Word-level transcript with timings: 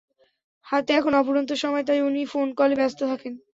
হাতে 0.65 0.91
এখন 0.93 1.13
অফুরন্ত 1.15 1.51
সময় 1.63 1.85
তাই 1.87 1.99
উনি 2.01 2.21
ফোন 2.25 2.47
কলে 2.57 2.75
ব্যস্ত 2.75 2.99
থাকেন। 3.11 3.33